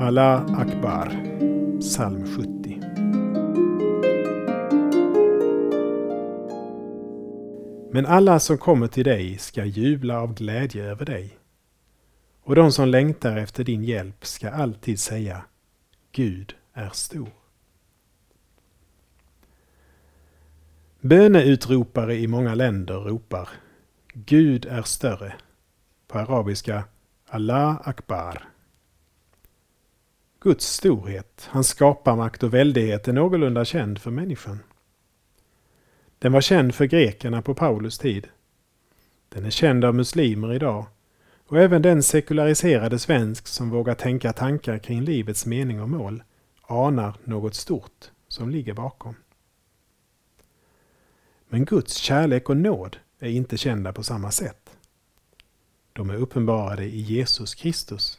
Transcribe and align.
Allah 0.00 0.46
Akbar, 0.58 1.08
psalm 1.80 2.26
70. 2.26 2.80
Men 7.92 8.06
alla 8.06 8.40
som 8.40 8.58
kommer 8.58 8.86
till 8.86 9.04
dig 9.04 9.38
ska 9.38 9.64
jubla 9.64 10.20
av 10.20 10.34
glädje 10.34 10.84
över 10.84 11.04
dig. 11.04 11.38
Och 12.42 12.54
de 12.54 12.72
som 12.72 12.88
längtar 12.88 13.36
efter 13.36 13.64
din 13.64 13.84
hjälp 13.84 14.26
ska 14.26 14.50
alltid 14.50 15.00
säga 15.00 15.44
Gud 16.12 16.54
är 16.72 16.90
stor. 16.92 17.30
Böneutropare 21.00 22.14
i 22.14 22.26
många 22.26 22.54
länder 22.54 22.94
ropar 22.94 23.48
Gud 24.12 24.66
är 24.66 24.82
större. 24.82 25.34
På 26.06 26.18
arabiska 26.18 26.84
Allah 27.28 27.80
Akbar. 27.84 28.57
Guds 30.40 30.66
storhet, 30.66 31.48
hans 31.50 31.68
skaparmakt 31.68 32.42
och 32.42 32.54
väldighet 32.54 33.08
är 33.08 33.12
någorlunda 33.12 33.64
känd 33.64 33.98
för 33.98 34.10
människan. 34.10 34.58
Den 36.18 36.32
var 36.32 36.40
känd 36.40 36.74
för 36.74 36.84
grekerna 36.84 37.42
på 37.42 37.54
Paulus 37.54 37.98
tid. 37.98 38.28
Den 39.28 39.44
är 39.44 39.50
känd 39.50 39.84
av 39.84 39.94
muslimer 39.94 40.54
idag 40.54 40.86
och 41.46 41.58
även 41.58 41.82
den 41.82 42.02
sekulariserade 42.02 42.98
svensk 42.98 43.46
som 43.46 43.70
vågar 43.70 43.94
tänka 43.94 44.32
tankar 44.32 44.78
kring 44.78 45.02
livets 45.02 45.46
mening 45.46 45.82
och 45.82 45.88
mål 45.88 46.22
anar 46.62 47.14
något 47.24 47.54
stort 47.54 48.10
som 48.28 48.50
ligger 48.50 48.74
bakom. 48.74 49.14
Men 51.48 51.64
Guds 51.64 51.96
kärlek 51.96 52.48
och 52.48 52.56
nåd 52.56 52.96
är 53.18 53.30
inte 53.30 53.56
kända 53.56 53.92
på 53.92 54.02
samma 54.02 54.30
sätt. 54.30 54.70
De 55.92 56.10
är 56.10 56.16
uppenbarade 56.16 56.84
i 56.84 57.00
Jesus 57.00 57.54
Kristus. 57.54 58.18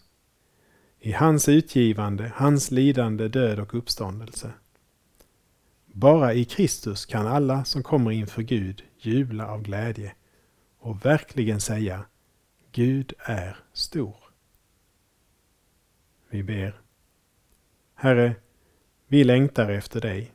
I 0.99 1.11
hans 1.11 1.49
utgivande, 1.49 2.31
hans 2.35 2.71
lidande, 2.71 3.27
död 3.27 3.59
och 3.59 3.75
uppståndelse. 3.75 4.51
Bara 5.85 6.33
i 6.33 6.45
Kristus 6.45 7.05
kan 7.05 7.27
alla 7.27 7.65
som 7.65 7.83
kommer 7.83 8.11
inför 8.11 8.41
Gud 8.41 8.83
jubla 8.97 9.47
av 9.47 9.61
glädje 9.61 10.13
och 10.79 11.05
verkligen 11.05 11.61
säga 11.61 12.05
Gud 12.71 13.13
är 13.20 13.57
stor. 13.73 14.15
Vi 16.29 16.43
ber. 16.43 16.81
Herre, 17.95 18.35
vi 19.07 19.23
längtar 19.23 19.70
efter 19.70 20.01
dig 20.01 20.33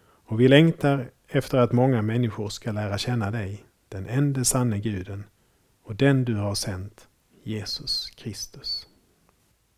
och 0.00 0.40
vi 0.40 0.48
längtar 0.48 1.10
efter 1.28 1.58
att 1.58 1.72
många 1.72 2.02
människor 2.02 2.48
ska 2.48 2.72
lära 2.72 2.98
känna 2.98 3.30
dig, 3.30 3.64
den 3.88 4.06
enda 4.06 4.44
sanne 4.44 4.78
guden 4.78 5.24
och 5.82 5.94
den 5.96 6.24
du 6.24 6.34
har 6.34 6.54
sänt, 6.54 7.08
Jesus 7.42 8.10
Kristus. 8.10 8.87